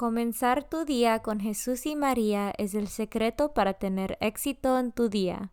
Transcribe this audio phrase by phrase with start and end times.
[0.00, 5.10] Comenzar tu día con Jesús y María es el secreto para tener éxito en tu
[5.10, 5.52] día.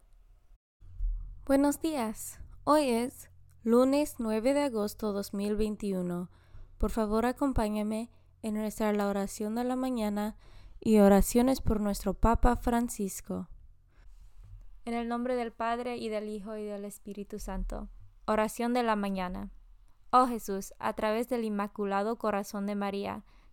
[1.46, 2.40] Buenos días.
[2.64, 3.30] Hoy es
[3.64, 6.30] lunes 9 de agosto 2021.
[6.78, 8.10] Por favor, acompáñame
[8.42, 10.38] en nuestra la oración de la mañana
[10.80, 13.50] y oraciones por nuestro Papa Francisco.
[14.86, 17.90] En el nombre del Padre y del Hijo y del Espíritu Santo.
[18.26, 19.52] Oración de la mañana.
[20.10, 23.26] Oh Jesús, a través del Inmaculado Corazón de María,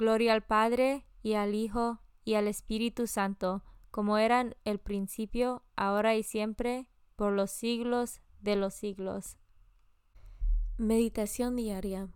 [0.00, 6.16] Gloria al Padre, y al Hijo, y al Espíritu Santo, como eran el principio, ahora
[6.16, 9.36] y siempre, por los siglos de los siglos.
[10.78, 12.08] Meditación diaria.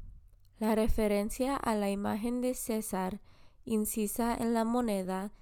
[0.59, 3.21] La referencia a la imagen de César,
[3.67, 5.35] incisa en la moneda,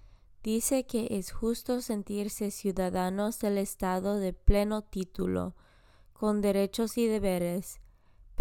[0.42, 5.54] dice que es justo sentirse ciudadanos del Estado de pleno título,
[6.12, 7.80] con derechos y deberes,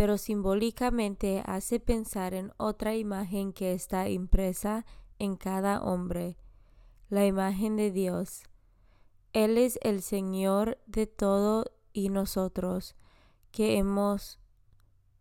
[0.01, 4.83] pero simbólicamente hace pensar en otra imagen que está impresa
[5.19, 6.37] en cada hombre,
[7.09, 8.41] la imagen de Dios.
[9.31, 12.95] Él es el Señor de todo y nosotros,
[13.51, 14.39] que hemos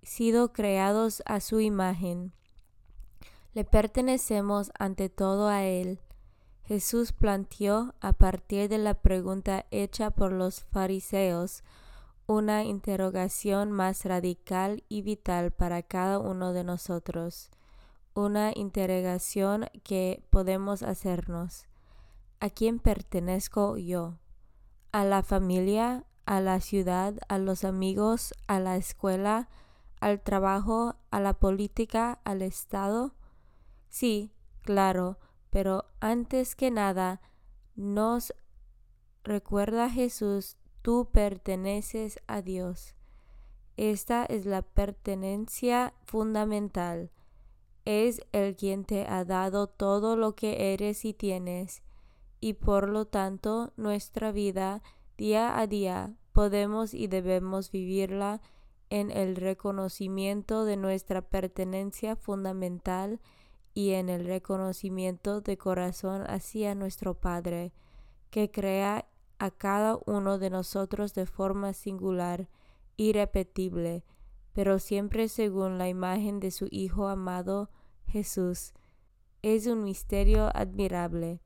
[0.02, 2.32] sido creados a su imagen.
[3.52, 6.00] Le pertenecemos ante todo a Él.
[6.64, 11.64] Jesús planteó a partir de la pregunta hecha por los fariseos
[12.30, 17.50] una interrogación más radical y vital para cada uno de nosotros,
[18.14, 21.66] una interrogación que podemos hacernos.
[22.38, 24.20] ¿A quién pertenezco yo?
[24.92, 26.04] ¿A la familia?
[26.24, 27.14] ¿A la ciudad?
[27.26, 28.32] ¿A los amigos?
[28.46, 29.48] ¿A la escuela?
[30.00, 30.94] ¿Al trabajo?
[31.10, 32.20] ¿A la política?
[32.22, 33.16] ¿Al Estado?
[33.88, 35.18] Sí, claro,
[35.50, 37.22] pero antes que nada,
[37.74, 38.32] nos
[39.24, 42.94] recuerda Jesús Tú perteneces a Dios.
[43.76, 47.10] Esta es la pertenencia fundamental.
[47.84, 51.82] Es el quien te ha dado todo lo que eres y tienes,
[52.40, 54.82] y por lo tanto nuestra vida
[55.18, 58.40] día a día podemos y debemos vivirla
[58.88, 63.20] en el reconocimiento de nuestra pertenencia fundamental
[63.74, 67.72] y en el reconocimiento de corazón hacia nuestro Padre,
[68.30, 69.06] que crea
[69.40, 72.48] a cada uno de nosotros de forma singular,
[72.98, 74.04] irrepetible,
[74.52, 77.70] pero siempre según la imagen de su Hijo amado
[78.06, 78.74] Jesús.
[79.40, 81.40] Es un misterio admirable.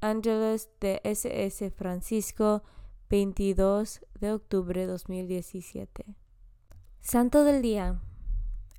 [0.00, 2.62] Ángeles de SS Francisco,
[3.10, 6.14] 22 de octubre 2017.
[7.00, 8.00] Santo del Día.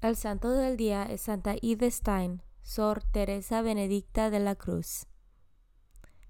[0.01, 5.07] El Santo del Día es Santa Ida Stein, Sor Teresa Benedicta de la Cruz.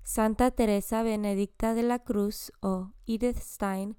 [0.07, 3.98] Santa Teresa Benedicta de la Cruz o Edith Stein,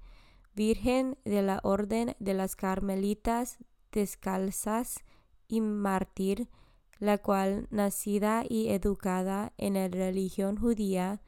[0.54, 3.58] Virgen de la Orden de las Carmelitas
[3.92, 5.04] Descalzas
[5.48, 6.48] y mártir,
[6.98, 11.20] la cual, nacida y educada en la religión judía,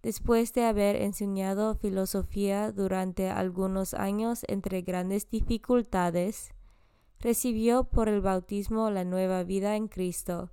[0.00, 6.54] Después de haber enseñado filosofía durante algunos años entre grandes dificultades,
[7.18, 10.52] recibió por el bautismo la nueva vida en Cristo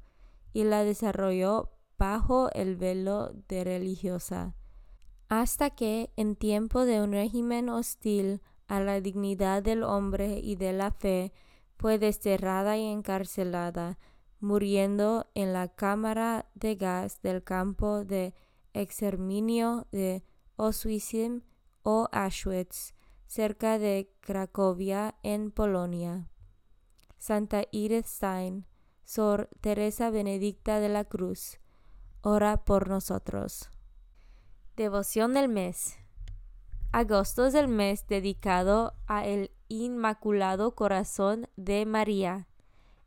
[0.52, 1.70] y la desarrolló
[2.02, 4.56] bajo el velo de religiosa,
[5.30, 10.74] hasta que, en tiempo de un régimen hostil a la dignidad del hombre y de
[10.74, 11.32] la fe,
[11.78, 14.00] fue desterrada y encarcelada,
[14.40, 18.34] muriendo en la cámara de gas del campo de
[18.74, 20.24] exterminio de
[20.56, 21.44] Oswiecim
[21.84, 22.96] o Auschwitz,
[23.28, 26.32] cerca de Cracovia, en Polonia.
[27.20, 28.66] Santa Edith Stein,
[29.06, 31.61] Sor Teresa Benedicta de la Cruz,
[32.22, 33.70] ora por nosotros.
[34.76, 35.98] Devoción del mes.
[36.92, 42.48] Agosto es el mes dedicado a el Inmaculado Corazón de María.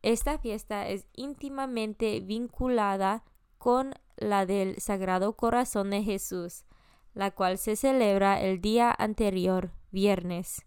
[0.03, 3.25] Esta fiesta es íntimamente vinculada
[3.59, 6.65] con la del Sagrado Corazón de Jesús,
[7.13, 10.65] la cual se celebra el día anterior, viernes.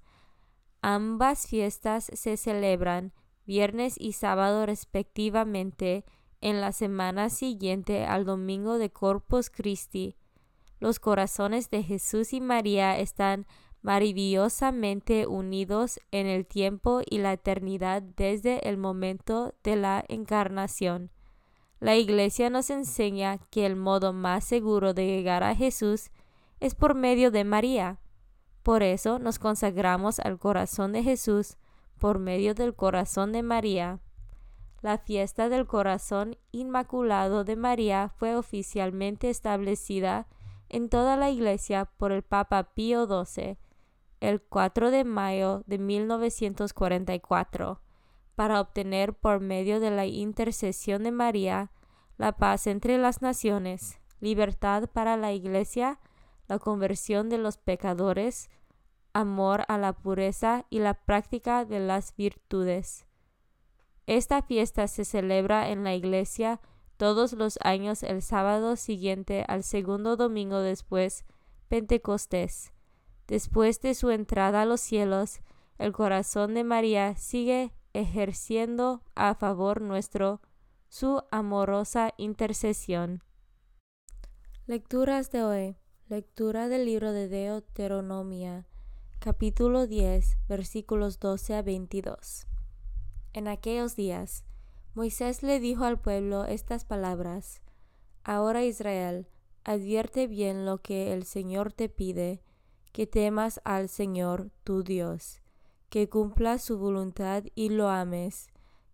[0.82, 3.14] Ambas fiestas se celebran
[3.46, 6.06] viernes y sábado respectivamente
[6.42, 10.16] en la semana siguiente al domingo de Corpus Christi.
[10.80, 13.48] Los corazones de Jesús y María están
[13.82, 21.12] maravillosamente unidos en el tiempo y la eternidad desde el momento de la encarnación.
[21.80, 26.10] La Iglesia nos enseña que el modo más seguro de llegar a Jesús
[26.60, 28.00] es por medio de María.
[28.64, 31.58] Por eso nos consagramos al corazón de Jesús
[32.00, 34.00] por medio del corazón de María.
[34.82, 40.28] La fiesta del corazón inmaculado de María fue oficialmente establecida
[40.70, 43.58] en toda la Iglesia por el Papa Pío XII
[44.20, 47.82] el 4 de mayo de 1944
[48.36, 51.72] para obtener por medio de la intercesión de María
[52.18, 56.00] la paz entre las naciones, libertad para la Iglesia,
[56.48, 58.50] la conversión de los pecadores,
[59.14, 63.07] amor a la pureza y la práctica de las virtudes.
[64.08, 66.62] Esta fiesta se celebra en la Iglesia
[66.96, 71.26] todos los años el sábado siguiente al segundo domingo después
[71.68, 72.72] Pentecostés.
[73.28, 75.42] Después de su entrada a los cielos,
[75.78, 80.40] el corazón de María sigue ejerciendo a favor nuestro
[80.88, 83.24] su amorosa intercesión.
[84.68, 85.76] Lecturas de hoy.
[86.08, 88.66] Lectura del libro de Deuteronomia,
[89.20, 92.48] capítulo 10, versículos 12 a 22.
[93.38, 94.44] En aquellos días,
[94.96, 97.62] Moisés le dijo al pueblo estas palabras.
[98.24, 99.28] Ahora Israel,
[99.64, 102.42] advierte bien lo que el Señor te pide,
[102.94, 105.42] que temas al Señor tu Dios
[105.90, 108.50] que cumplas su voluntad y lo ames,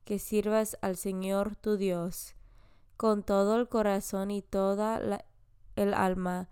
[0.06, 2.36] que sirvas al Señor tu Dios
[2.98, 5.02] con todo el corazón y toda
[5.76, 6.50] el alma,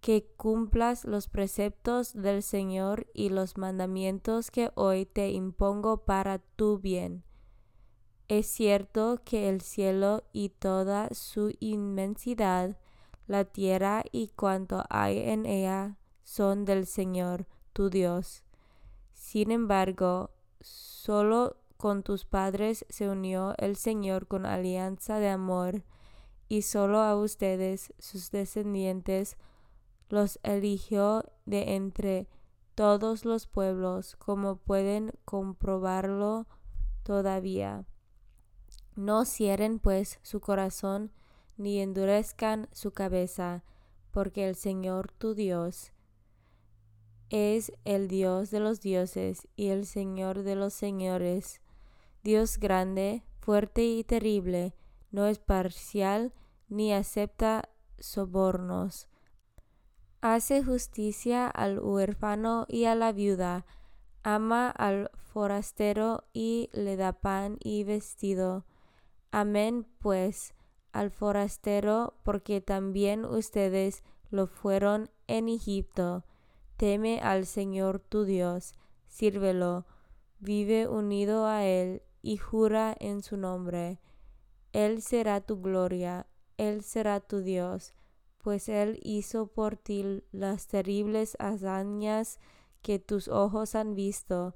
[0.00, 6.78] que cumplas los preceptos del Señor y los mandamientos que hoy te impongo para tu
[6.78, 7.25] bien.
[8.28, 12.76] Es cierto que el cielo y toda su inmensidad,
[13.26, 18.42] la tierra y cuanto hay en ella, son del Señor tu Dios
[19.16, 20.30] sin embargo,
[20.60, 25.82] solo con tus padres se unió el Señor con alianza de amor,
[26.48, 29.36] y solo a ustedes, sus descendientes,
[30.10, 32.28] los eligió de entre
[32.76, 36.46] todos los pueblos, como pueden comprobarlo
[37.02, 37.84] todavía.
[38.96, 41.12] No cierren pues su corazón,
[41.56, 43.62] ni endurezcan su cabeza,
[44.10, 45.92] porque el Señor tu Dios
[47.30, 51.60] es el Dios de los dioses y el Señor de los señores.
[52.22, 54.74] Dios grande, fuerte y terrible,
[55.10, 56.32] no es parcial
[56.68, 59.08] ni acepta sobornos.
[60.20, 63.64] Hace justicia al huérfano y a la viuda,
[64.22, 68.64] ama al forastero y le da pan y vestido.
[69.38, 70.54] Amén pues
[70.92, 76.24] al forastero, porque también ustedes lo fueron en Egipto
[76.78, 78.72] Teme al Señor tu Dios,
[79.08, 79.84] sírvelo,
[80.38, 84.00] vive unido a Él y jura en su nombre.
[84.72, 86.26] Él será tu gloria,
[86.56, 87.92] Él será tu Dios,
[88.38, 92.38] pues Él hizo por ti las terribles hazañas
[92.80, 94.54] que tus ojos han visto.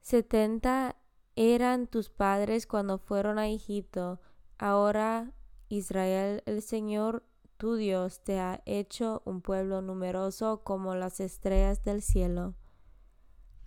[0.00, 0.96] Setenta
[1.36, 4.20] eran tus padres cuando fueron a Egipto.
[4.58, 5.32] Ahora,
[5.68, 7.22] Israel, el Señor
[7.56, 12.54] tu Dios te ha hecho un pueblo numeroso como las estrellas del cielo.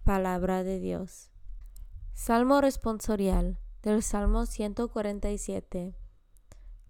[0.04, 1.32] Palabra de Dios.
[2.14, 5.96] Salmo responsorial del Salmo 147.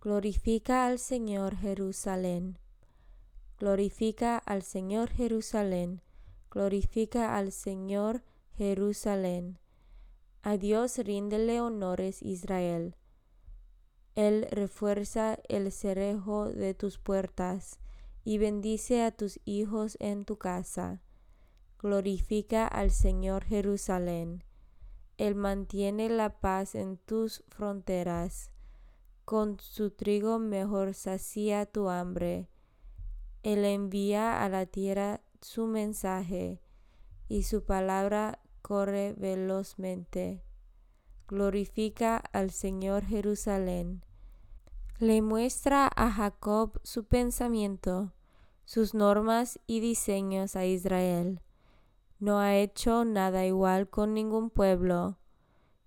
[0.01, 2.57] Glorifica al Señor Jerusalén.
[3.57, 6.01] Glorifica al Señor Jerusalén.
[6.51, 8.24] Glorifica al Señor
[8.57, 9.57] Jerusalén.
[10.41, 12.96] A Dios ríndele honores Israel.
[14.15, 17.79] Él refuerza el cerejo de tus puertas
[18.24, 21.01] y bendice a tus hijos en tu casa.
[21.77, 24.43] Glorifica al Señor Jerusalén.
[25.17, 28.51] Él mantiene la paz en tus fronteras
[29.29, 32.50] con su trigo mejor sacía tu hambre.
[33.43, 36.63] Él envía a la tierra su mensaje,
[37.27, 38.39] y su palabra
[38.70, 40.46] corre velozmente.
[41.28, 44.06] Glorifica al Señor Jerusalén.
[45.00, 48.14] Le muestra a Jacob su pensamiento,
[48.66, 51.42] sus normas y diseños a Israel.
[52.20, 55.18] No ha hecho nada igual con ningún pueblo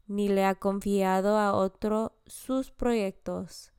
[0.08, 3.72] ni le ha confiado a otro sus proyectos.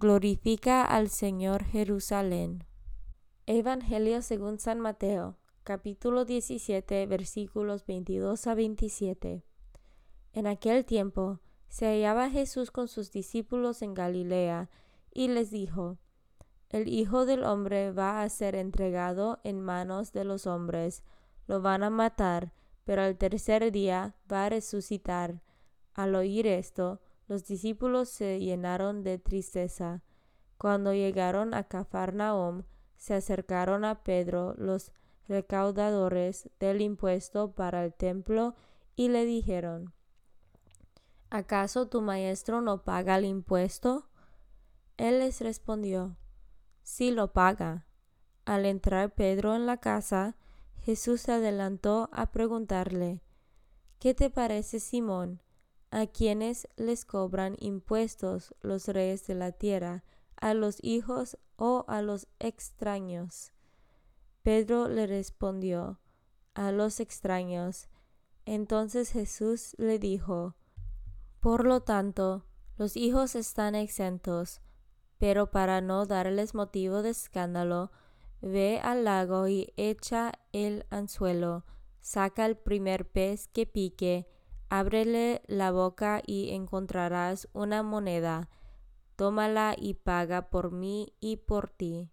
[0.00, 2.64] Glorifica al Señor Jerusalén.
[3.46, 5.36] Evangelio según San Mateo,
[5.68, 9.44] capítulo 17, versículos 22 a 27.
[10.32, 14.70] En aquel tiempo se hallaba Jesús con sus discípulos en Galilea,
[15.12, 15.98] y les dijo,
[16.70, 21.04] El Hijo del Hombre va a ser entregado en manos de los hombres,
[21.46, 25.42] lo van a matar, pero al tercer día va a resucitar.
[25.92, 30.02] Al oír esto, los discípulos se llenaron de tristeza.
[30.56, 32.62] Cuando llegaron a Cafarnaum,
[32.96, 34.92] se acercaron a Pedro los
[35.28, 38.54] recaudadores del impuesto para el templo
[38.96, 39.92] y le dijeron,
[41.30, 44.08] ¿acaso tu maestro no paga el impuesto?
[44.96, 46.16] Él les respondió,
[46.82, 47.86] sí lo paga.
[48.44, 50.36] Al entrar Pedro en la casa,
[50.80, 53.22] Jesús se adelantó a preguntarle,
[53.98, 55.42] ¿Qué te parece, Simón?
[55.90, 60.04] ¿A quienes les cobran impuestos los reyes de la tierra?
[60.40, 63.52] ¿A los hijos o a los extraños?
[64.42, 66.00] Pedro le respondió,
[66.54, 67.88] a los extraños.
[68.44, 70.56] Entonces Jesús le dijo,
[71.40, 72.44] Por lo tanto,
[72.76, 74.60] los hijos están exentos,
[75.18, 77.90] pero para no darles motivo de escándalo,
[78.40, 81.64] Ve al lago y echa el anzuelo,
[82.00, 84.28] saca el primer pez que pique,
[84.68, 88.48] ábrele la boca y encontrarás una moneda.
[89.16, 92.12] Tómala y paga por mí y por ti.